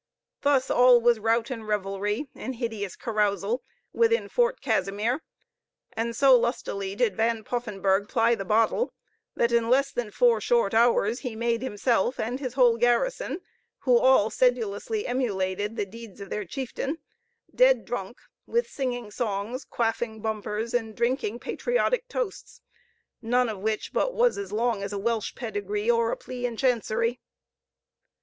[0.41, 3.61] Thus all was rout and revelry and hideous carousal
[3.93, 5.21] within Fort Casimir,
[5.93, 8.95] and so lustily did Van Poffenburgh ply the bottle,
[9.35, 13.41] that in less than four short hours he made himself and his whole garrison,
[13.81, 16.97] who all sedulously emulated the deeds of their chieftain,
[17.53, 22.61] dead drunk, with singing songs, quaffing bumpers, and drinking patriotic toasts,
[23.21, 26.57] none of which but was as long as a Welsh pedigree or a plea in
[26.57, 27.21] Chancery.